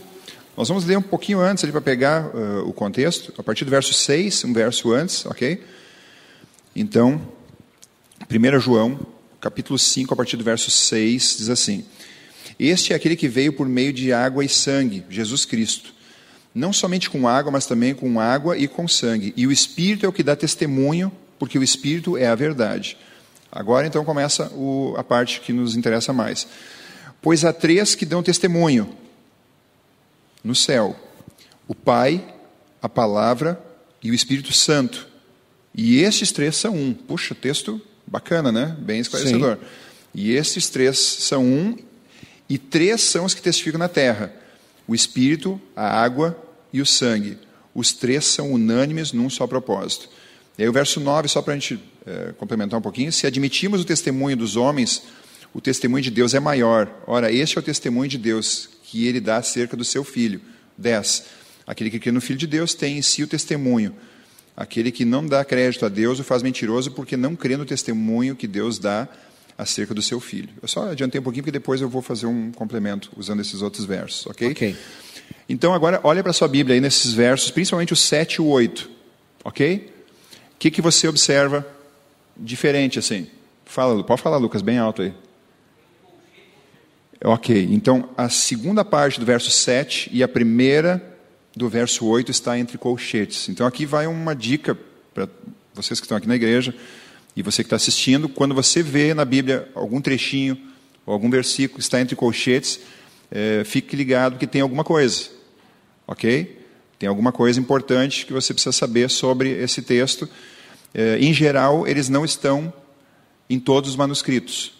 [0.56, 3.70] Nós vamos ler um pouquinho antes ali para pegar uh, o contexto, a partir do
[3.70, 5.62] verso 6, um verso antes, ok?
[6.74, 7.20] Então,
[8.30, 8.98] 1 João,
[9.40, 11.84] capítulo 5, a partir do verso 6, diz assim:
[12.58, 15.94] Este é aquele que veio por meio de água e sangue, Jesus Cristo.
[16.54, 19.34] Não somente com água, mas também com água e com sangue.
[19.36, 22.96] E o Espírito é o que dá testemunho, porque o Espírito é a verdade.
[23.52, 26.46] Agora então começa o, a parte que nos interessa mais.
[27.20, 28.88] Pois há três que dão testemunho
[30.42, 30.96] no céu:
[31.68, 32.24] o Pai,
[32.80, 33.60] a Palavra
[34.02, 35.06] e o Espírito Santo.
[35.74, 36.94] E estes três são um.
[36.94, 38.76] Puxa, texto bacana, né?
[38.78, 39.58] Bem esclarecedor.
[40.14, 41.76] E estes três são um,
[42.48, 44.32] e três são os que testificam na terra:
[44.86, 46.36] o Espírito, a água
[46.72, 47.38] e o sangue.
[47.74, 50.08] Os três são unânimes num só propósito.
[50.56, 53.80] E aí o verso 9, só para a gente eh, complementar um pouquinho: se admitimos
[53.80, 55.02] o testemunho dos homens,
[55.52, 56.90] o testemunho de Deus é maior.
[57.06, 60.40] Ora, este é o testemunho de Deus que ele dá acerca do seu filho.
[60.78, 61.24] 10.
[61.66, 63.94] Aquele que crê no Filho de Deus tem em si o testemunho.
[64.56, 68.36] Aquele que não dá crédito a Deus o faz mentiroso porque não crê no testemunho
[68.36, 69.08] que Deus dá
[69.56, 70.48] acerca do seu filho.
[70.60, 73.84] Eu só adiantei um pouquinho porque depois eu vou fazer um complemento usando esses outros
[73.84, 74.50] versos, ok?
[74.50, 74.76] Ok.
[75.48, 78.46] Então agora olha para a sua Bíblia aí nesses versos, principalmente o 7 e o
[78.46, 78.90] 8,
[79.44, 79.92] ok?
[80.54, 81.66] O que, que você observa
[82.36, 83.28] diferente assim?
[83.64, 85.12] Fala, pode falar, Lucas, bem alto aí.
[87.24, 91.02] Ok, então a segunda parte do verso 7 e a primeira
[91.56, 93.48] do verso 8 está entre colchetes.
[93.48, 94.76] Então aqui vai uma dica
[95.14, 95.26] para
[95.74, 96.74] vocês que estão aqui na igreja
[97.36, 98.28] e você que está assistindo.
[98.28, 100.58] Quando você vê na Bíblia algum trechinho
[101.04, 102.80] ou algum versículo que está entre colchetes,
[103.30, 105.28] é, fique ligado que tem alguma coisa.
[106.06, 106.58] Ok?
[106.98, 110.28] Tem alguma coisa importante que você precisa saber sobre esse texto.
[110.94, 112.72] É, em geral, eles não estão
[113.50, 114.72] em todos os manuscritos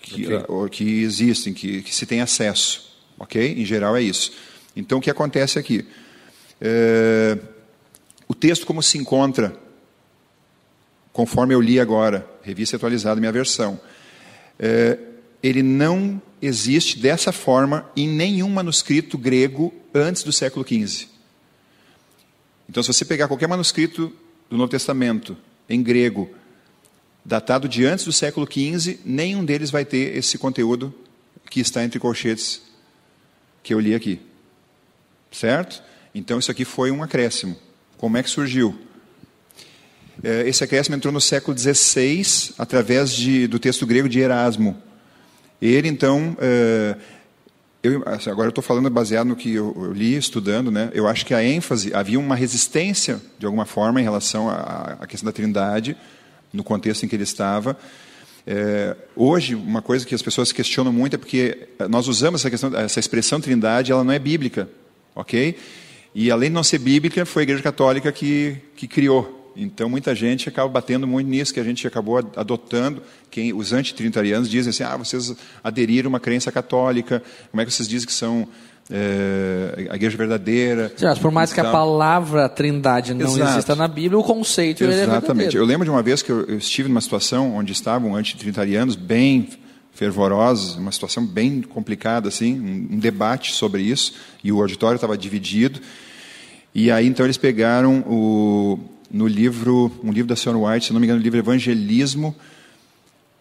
[0.00, 0.44] que, Ok.
[0.48, 2.94] ou que existem, que, que se tem acesso.
[3.18, 3.54] Ok?
[3.58, 4.32] Em geral é isso.
[4.76, 5.84] Então, o que acontece aqui?
[6.60, 7.38] É,
[8.28, 9.56] o texto, como se encontra,
[11.14, 13.80] conforme eu li agora, revista atualizada, minha versão,
[14.58, 14.98] é,
[15.40, 21.06] ele não existe dessa forma em nenhum manuscrito grego antes do século XV.
[22.68, 24.12] Então, se você pegar qualquer manuscrito
[24.50, 25.36] do Novo Testamento
[25.68, 26.28] em grego,
[27.24, 30.92] datado de antes do século XV, nenhum deles vai ter esse conteúdo
[31.48, 32.60] que está entre colchetes
[33.62, 34.20] que eu li aqui.
[35.30, 35.80] Certo?
[36.12, 37.56] Então, isso aqui foi um acréscimo.
[37.96, 38.76] Como é que surgiu?
[40.22, 44.76] É, Esse acréscimo entrou no século XVI, através de, do texto grego de Erasmo.
[45.60, 46.96] Ele, então, é,
[47.82, 50.90] eu, assim, agora eu estou falando baseado no que eu, li, estudando, né?
[50.94, 55.06] eu acho que a ênfase, havia uma resistência, de alguma forma, em relação à, à
[55.06, 55.96] questão da trindade,
[56.52, 57.76] no contexto em que ele estava,
[58.46, 62.76] É, hoje, uma coisa que as pessoas questionam muito é porque nós usamos essa, questão,
[62.76, 64.68] essa expressão trindade, ela não é bíblica,
[65.14, 65.56] ok?
[66.14, 69.43] E além de não ser bíblica, foi a Igreja Católica que, que criou.
[69.56, 73.02] Então, muita gente acaba batendo muito nisso, que a gente acabou adotando.
[73.30, 77.72] Quem, os antitrinitarianos dizem assim, ah, vocês aderiram a uma crença católica, como é que
[77.72, 78.48] vocês dizem que são
[78.90, 80.92] é, a igreja verdadeira.
[80.96, 83.52] Sim, mas por mais que a palavra trindade não Exato.
[83.52, 85.08] exista na Bíblia, o conceito Exatamente.
[85.08, 85.58] é verdadeiro.
[85.58, 89.48] Eu lembro de uma vez que eu, eu estive numa situação onde estavam antitrinitarianos bem
[89.92, 95.16] fervorosos, uma situação bem complicada, assim, um, um debate sobre isso, e o auditório estava
[95.16, 95.80] dividido.
[96.74, 98.78] E aí, então, eles pegaram o,
[99.14, 100.56] no livro, um livro da Sr.
[100.56, 102.34] White, se não me engano, o livro Evangelismo,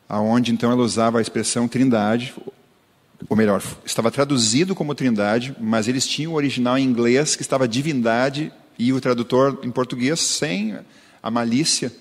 [0.08, 2.32] aonde então ela usava a expressão trindade,
[3.28, 7.68] ou melhor, estava traduzido como Trindade, mas eles tinham o original em inglês que estava
[7.68, 10.78] divindade e o tradutor em português sem
[11.24, 11.92] a malícia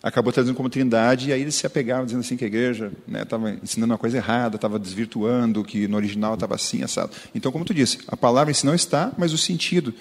[0.00, 3.50] acabou traduzindo como Trindade e aí eles se apegavam dizendo assim que a igreja estava
[3.50, 7.10] né, ensinando uma coisa errada, estava desvirtuando, que no original estava assim assado.
[7.34, 9.92] Então, como tu disse, a palavra em si não está, mas o sentido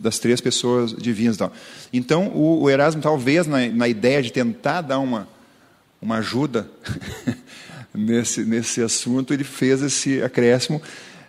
[0.00, 1.36] das três pessoas divinas.
[1.36, 1.52] Tal.
[1.92, 5.28] Então, o, o Erasmo talvez na, na ideia de tentar dar uma
[6.00, 6.70] uma ajuda
[7.92, 10.80] nesse, nesse assunto, ele fez esse acréscimo,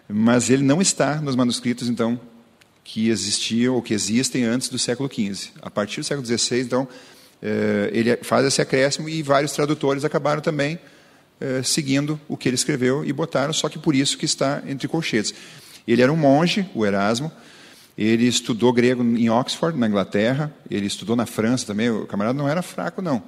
[0.08, 2.20] mas ele não está nos manuscritos, então,
[2.84, 5.52] que existiam ou que existem antes do século XV.
[5.62, 6.88] A partir do século XVI, então,
[7.42, 10.80] eh, ele faz esse acréscimo e vários tradutores acabaram também
[11.40, 14.88] eh, seguindo o que ele escreveu e botaram, só que por isso que está entre
[14.88, 15.34] colchetes.
[15.88, 17.32] Ele era um monge, o Erasmo,
[17.98, 22.48] ele estudou grego em Oxford, na Inglaterra, ele estudou na França também, o camarada não
[22.48, 23.22] era fraco, não.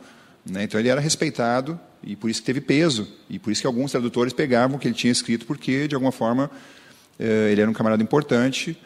[0.46, 0.64] Né?
[0.64, 3.08] Então ele era respeitado e por isso que teve peso.
[3.30, 6.12] E por isso que alguns tradutores pegavam o que ele tinha escrito, porque, de alguma
[6.12, 6.50] forma,
[7.20, 8.78] eh, ele era um camarada importante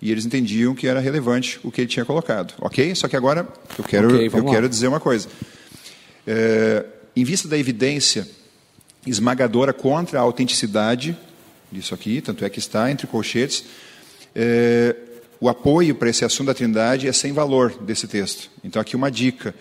[0.00, 2.54] e eles entendiam que era relevante o que ele tinha colocado.
[2.60, 2.94] Ok?
[2.94, 5.28] Só que agora eu quero, okay, eu quero dizer uma coisa.
[6.26, 8.28] Eh, em vista da evidência
[9.06, 11.16] esmagadora contra a autenticidade
[11.70, 13.64] disso aqui, tanto é que está entre colchetes,
[14.34, 14.94] eh,
[15.40, 18.50] o apoio para esse assunto da Trindade é sem valor desse texto.
[18.64, 19.54] Então, aqui uma dica.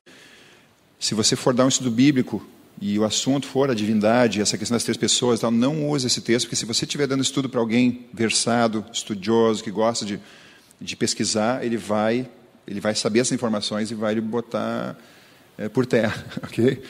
[0.99, 2.45] Se você for dar um estudo bíblico
[2.81, 6.45] e o assunto for a divindade, essa questão das três pessoas, não use esse texto,
[6.45, 10.19] porque se você estiver dando estudo para alguém versado, estudioso, que gosta de,
[10.79, 12.27] de pesquisar, ele vai,
[12.67, 14.97] ele vai saber essas informações e vai lhe botar
[15.57, 16.81] é, por terra, ok?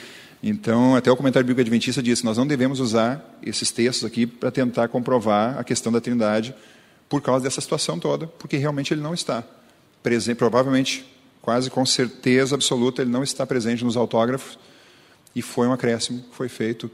[0.42, 4.28] Então, até o comentário bíblico adventista diz que nós não devemos usar esses textos aqui
[4.28, 6.54] para tentar comprovar a questão da trindade
[7.08, 9.44] por causa dessa situação toda, porque realmente ele não está
[10.02, 11.06] presente, provavelmente,
[11.42, 14.58] quase com certeza absoluta, ele não está presente nos autógrafos,
[15.36, 16.90] e foi um acréscimo que foi feito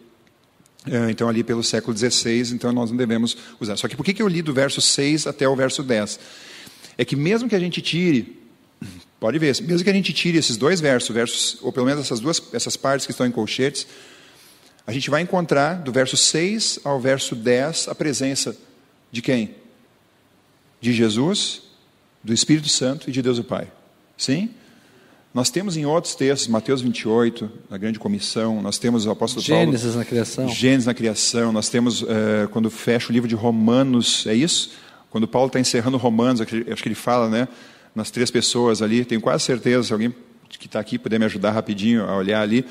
[0.89, 3.78] é, então ali pelo século XVI, então nós não devemos usar.
[3.78, 6.19] Só que por que eu li do verso 6 até o verso 10?
[6.97, 8.39] É que mesmo que a gente tire,
[9.19, 12.19] pode ver, mesmo que a gente tire esses dois versos, versos ou pelo menos essas
[12.19, 13.86] duas essas partes que estão em colchetes,
[14.88, 18.58] a gente vai encontrar do verso 6 ao verso 10 a presença
[19.12, 19.61] de quem?
[20.82, 21.62] De Jesus,
[22.24, 23.67] do Espírito Santo e de Deus o Pai.
[24.17, 24.50] Sim?
[25.34, 29.84] Nós temos em outros textos, Mateus 28, a grande comissão, nós temos o apóstolo Gênesis
[29.84, 30.00] Paulo.
[30.00, 30.50] na criação.
[30.50, 34.72] Gênesis na criação, nós temos, é, quando fecha o livro de Romanos, é isso?
[35.10, 37.48] Quando Paulo está encerrando Romanos, acho que ele fala, né?
[37.96, 40.13] Nas três pessoas ali, tenho quase certeza, se alguém
[40.50, 42.65] que está aqui puder me ajudar rapidinho a olhar ali,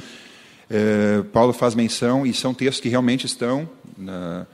[0.68, 4.46] é, Paulo faz menção, e são textos que realmente estão na,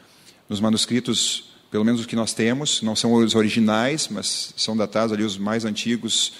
[0.49, 5.12] nos manuscritos, pelo menos os que nós temos, não são os originais, mas são datados
[5.12, 6.33] ali os mais antigos,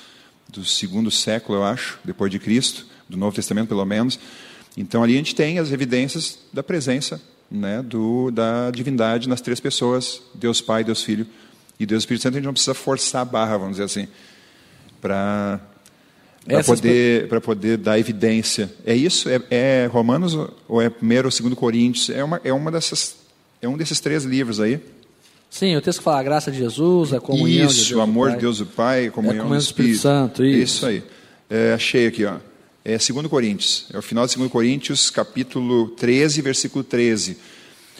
[0.49, 4.19] do segundo século, eu acho, depois de Cristo, do Novo Testamento pelo menos.
[4.79, 7.21] Então ali a gente tem as evidências da presença
[7.51, 11.27] né, do, da divindade nas três pessoas, Deus Pai, Deus Filho
[11.79, 12.37] e Deus Espírito Santo.
[12.37, 14.09] A gente não precisa forçar a barra, vamos dizer assim,
[15.03, 15.61] para
[16.47, 18.73] para poder, poder dar evidência.
[18.87, 19.29] É isso?
[19.29, 20.35] É, é Romanos
[20.67, 22.09] ou é primeiro ou segundo Coríntios?
[22.09, 23.17] É uma, é uma dessas,
[23.61, 24.81] é um desses três livros aí.
[25.51, 28.33] Sim, o texto fala a graça de Jesus, a comunhão isso, de Deus o amor
[28.33, 29.95] de Deus do Pai, a comunhão, é a comunhão do Espírito.
[29.95, 30.77] Espírito Santo, isso.
[30.77, 31.03] Isso aí.
[31.49, 32.37] É, achei aqui, ó.
[32.85, 33.87] É 2 Coríntios.
[33.93, 37.37] É o final de 2 Coríntios, capítulo 13, versículo 13.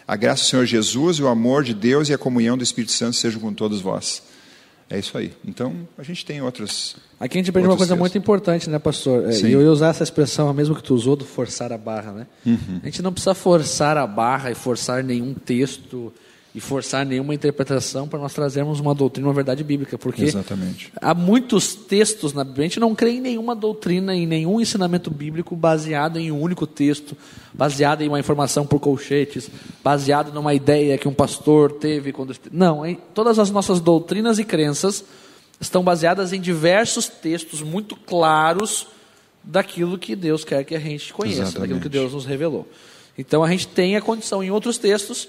[0.07, 3.17] A graça do Senhor Jesus, o amor de Deus e a comunhão do Espírito Santo
[3.17, 4.23] sejam com todos vós.
[4.89, 5.33] É isso aí.
[5.45, 6.95] Então, a gente tem outras.
[7.19, 7.99] Aqui a gente aprende uma coisa textos.
[7.99, 9.29] muito importante, né, pastor?
[9.29, 11.79] É, e eu ia usar essa expressão, a mesma que tu usou, do forçar a
[11.79, 12.27] barra, né?
[12.45, 12.81] Uhum.
[12.83, 16.13] A gente não precisa forçar a barra e forçar nenhum texto
[16.57, 20.91] e forçar nenhuma interpretação para nós trazermos uma doutrina, uma verdade bíblica, porque Exatamente.
[20.99, 25.11] há muitos textos na Bíblia, a gente não crê em nenhuma doutrina, em nenhum ensinamento
[25.11, 27.15] bíblico baseado em um único texto,
[27.53, 29.51] baseado em uma informação por colchetes,
[29.85, 35.05] baseado numa ideia que um pastor teve quando não, todas as nossas doutrinas e crenças
[35.61, 38.87] estão baseadas em diversos textos muito claros
[39.45, 41.61] daquilo que Deus quer que a gente conheça, Exatamente.
[41.61, 42.67] daquilo que Deus nos revelou.
[43.19, 45.29] Então a gente tem a condição em outros textos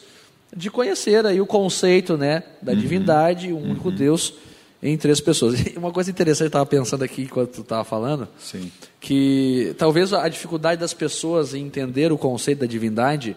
[0.56, 2.80] de conhecer aí o conceito, né, da Uhum.
[2.80, 4.34] divindade, o único Deus
[4.82, 5.60] em três pessoas.
[5.74, 8.72] E uma coisa interessante eu estava pensando aqui enquanto tu estava falando, Sim.
[9.00, 13.36] que talvez a dificuldade das pessoas em entender o conceito da divindade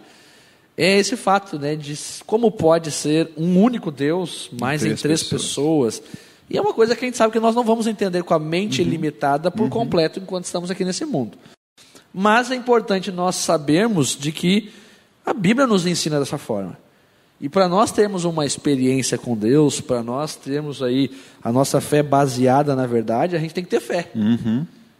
[0.76, 5.22] é esse fato, né, de como pode ser um único Deus, mas em três três
[5.24, 5.98] pessoas.
[6.00, 6.30] pessoas.
[6.48, 8.38] E é uma coisa que a gente sabe que nós não vamos entender com a
[8.38, 8.88] mente Uhum.
[8.88, 11.36] limitada por completo enquanto estamos aqui nesse mundo.
[12.12, 14.72] Mas é importante nós sabermos de que
[15.24, 16.76] a Bíblia nos ensina dessa forma.
[17.40, 21.10] E para nós termos uma experiência com Deus, para nós termos aí
[21.42, 24.10] a nossa fé baseada na verdade, a gente tem que ter fé.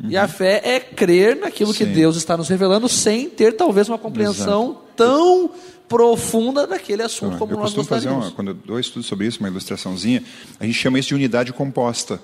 [0.09, 1.93] E a fé é crer naquilo que Sim.
[1.93, 5.51] Deus está nos revelando sem ter talvez uma compreensão tão
[5.87, 8.27] profunda daquele assunto como eu nós costumo fazer, gostaríamos.
[8.29, 10.23] uma, quando eu dou estudo sobre isso, uma ilustraçãozinha,
[10.59, 12.21] a gente chama isso de unidade composta.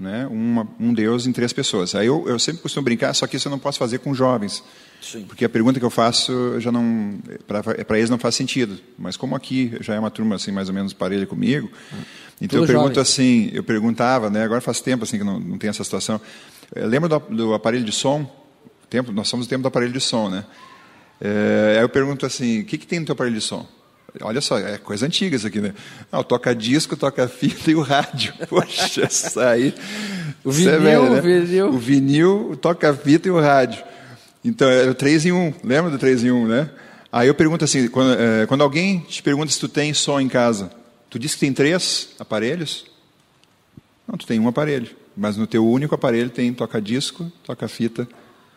[0.00, 0.26] Né?
[0.28, 1.94] Uma, um Deus em três pessoas.
[1.94, 4.64] Aí eu, eu sempre costumo brincar, só que isso eu não posso fazer com jovens.
[5.02, 5.24] Sim.
[5.24, 8.78] Porque a pergunta que eu faço já não para eles não faz sentido.
[8.98, 11.70] Mas como aqui já é uma turma assim mais ou menos parelha comigo,
[12.40, 14.42] então Tudo eu pergunto assim, eu perguntava, né?
[14.42, 16.18] Agora faz tempo assim que não, não tem essa situação.
[16.74, 18.24] Eh, Lembra do, do aparelho de som?
[18.88, 20.46] Tempo, nós somos o tempo do aparelho de som, né?
[21.20, 23.68] É, aí eu pergunto assim, o que, que tem no teu aparelho de som?
[24.22, 25.72] Olha só, é coisa antiga isso aqui, né?
[26.10, 28.32] Não, toca disco, toca fita e o rádio.
[28.48, 29.74] Poxa, isso aí.
[30.44, 31.18] O isso é vinil, velho, né?
[31.18, 31.68] o vinil.
[31.68, 33.84] O vinil, o toca-fita e o rádio.
[34.44, 35.54] Então, é o 3 em 1.
[35.62, 36.70] Lembra do 3 em 1, né?
[37.12, 40.28] Aí eu pergunto assim, quando, é, quando alguém te pergunta se tu tem som em
[40.28, 40.70] casa,
[41.08, 42.86] tu disse que tem três aparelhos?
[44.06, 44.90] Não, tu tem um aparelho.
[45.16, 48.08] Mas no teu único aparelho tem toca-disco, toca-fita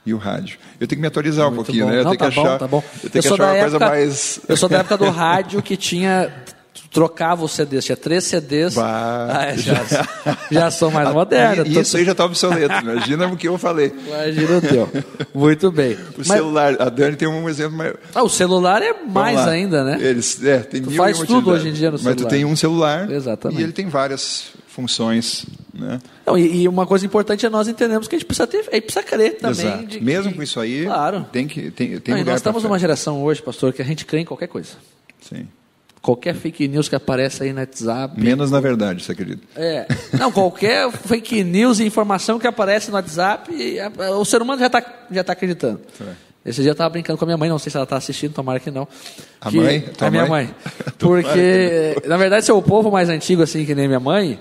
[0.06, 0.58] e o rádio.
[0.80, 1.92] Eu tenho que me atualizar um Muito pouquinho, bom.
[1.92, 2.00] né?
[2.00, 2.84] Eu Não, tenho que tá achar, bom, tá bom.
[3.04, 4.39] Eu tenho que sou achar uma coisa época- mais...
[4.48, 6.32] Eu sou da época do rádio que tinha
[6.92, 8.76] trocava os CDs, tinha três CDs.
[8.76, 9.28] Bah.
[9.32, 9.82] Ah, é, já,
[10.52, 11.66] já sou mais moderno.
[11.66, 12.72] E- tô- Isso aí já está obsoleto.
[12.84, 13.92] Imagina o que eu falei.
[14.08, 14.89] Imagina o teu.
[15.34, 15.94] Muito bem.
[15.94, 17.96] O Mas- celular, a Dani tem um exemplo mais...
[18.13, 19.98] ah, o celular é mais ainda, né?
[20.00, 22.18] Eles, é, tem Tu mil faz tudo hoje em dia no Mas celular.
[22.18, 23.60] tu tem um celular Exatamente.
[23.60, 25.48] e ele tem várias funções.
[25.74, 26.00] Né?
[26.26, 28.76] Não, e, e uma coisa importante é nós entendermos que a gente precisa ter, a
[28.76, 29.86] gente precisa crer também.
[29.88, 31.26] De que- Mesmo com isso aí, Claro.
[31.32, 34.20] tem que tem, tem Não, nós estamos numa geração hoje, pastor, que a gente crê
[34.20, 34.74] em qualquer coisa.
[35.22, 35.48] Sim.
[36.02, 38.20] Qualquer fake news que aparece aí no WhatsApp.
[38.22, 39.42] Menos na verdade, você acredita?
[39.56, 39.88] É.
[40.20, 43.50] Não, qualquer fake news e informação que aparece no WhatsApp,
[44.20, 45.80] o ser humano já está já tá acreditando.
[46.02, 46.50] É.
[46.50, 48.34] Esse dia eu estava brincando com a minha mãe, não sei se ela está assistindo,
[48.34, 48.86] tomara que não.
[49.40, 49.80] A Que- mãe?
[49.80, 50.46] Tua A minha mãe?
[50.54, 50.56] mãe.
[51.00, 54.38] Porque, na verdade, se é o povo mais antigo, assim, que nem minha mãe,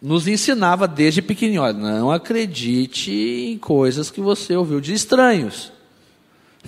[0.00, 5.72] nos ensinava desde pequenininho, olha, não acredite em coisas que você ouviu de estranhos.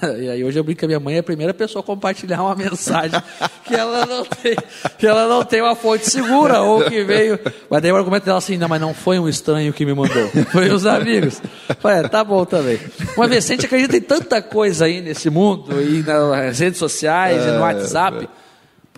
[0.20, 2.42] E aí hoje eu brinco que a minha mãe é a primeira pessoa a compartilhar
[2.42, 3.20] uma mensagem
[3.64, 4.56] que ela não tem,
[4.98, 7.38] que ela não tem uma fonte segura ou que veio.
[7.68, 10.28] Mas daí o argumento dela assim, não, mas não foi um estranho que me mandou,
[10.50, 11.42] foi os amigos.
[11.80, 12.78] Falei, é, tá bom também.
[13.16, 16.78] Uma vez, se a gente acredita em tanta coisa aí nesse mundo, e nas redes
[16.78, 18.28] sociais, e no WhatsApp,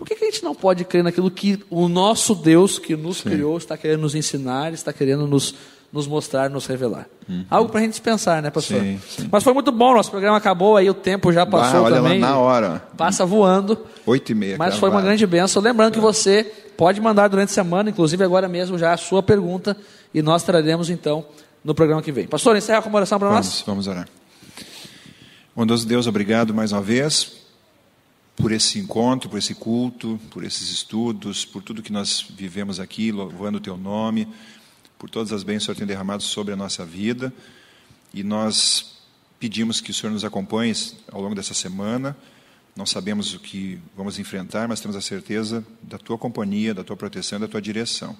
[0.03, 3.21] por que, que a gente não pode crer naquilo que o nosso Deus que nos
[3.21, 5.55] criou está querendo nos ensinar, está querendo nos,
[5.93, 7.07] nos mostrar, nos revelar?
[7.49, 8.81] Algo para a gente pensar, né, pastor?
[8.81, 9.29] Sim, sim.
[9.31, 12.19] Mas foi muito bom, nosso programa acabou aí, o tempo já passou Ah, olha também.
[12.19, 12.83] lá na hora.
[12.97, 13.77] Passa voando.
[14.05, 14.57] Oito e meia.
[14.57, 15.05] Mas cara, foi uma vai.
[15.05, 15.61] grande bênção.
[15.61, 16.43] Lembrando que você
[16.75, 19.77] pode mandar durante a semana, inclusive agora mesmo, já a sua pergunta,
[20.13, 21.25] e nós traremos então
[21.63, 22.27] no programa que vem.
[22.27, 23.45] Pastor, encerra com uma oração para nós.
[23.45, 24.09] Vamos, vamos orar.
[25.55, 27.42] Bondoso Deus, obrigado mais uma vez
[28.35, 33.11] por esse encontro, por esse culto, por esses estudos, por tudo que nós vivemos aqui,
[33.11, 34.27] louvando o Teu nome,
[34.97, 37.33] por todas as bênçãos que o Senhor tem derramado sobre a nossa vida.
[38.13, 38.97] E nós
[39.39, 40.73] pedimos que o Senhor nos acompanhe
[41.11, 42.15] ao longo dessa semana.
[42.75, 46.97] Não sabemos o que vamos enfrentar, mas temos a certeza da Tua companhia, da Tua
[46.97, 48.17] proteção e da Tua direção.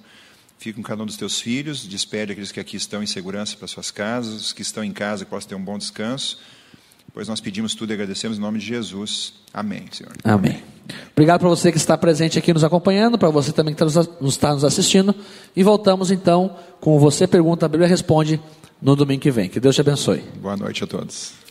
[0.60, 3.68] Fica com cada um dos teus filhos, despede aqueles que aqui estão em segurança para
[3.68, 6.40] suas casas, os que estão em casa que possam ter um bom descanso.
[7.14, 9.34] Pois nós pedimos tudo e agradecemos em nome de Jesus.
[9.54, 10.14] Amém, Senhor.
[10.24, 10.64] Amém.
[11.12, 14.34] Obrigado para você que está presente aqui nos acompanhando, para você também que está nos-
[14.34, 15.14] está nos assistindo.
[15.56, 18.42] E voltamos então com Você Pergunta, a Bíblia Responde
[18.82, 19.48] no domingo que vem.
[19.48, 20.24] Que Deus te abençoe.
[20.42, 21.43] Boa noite a todos.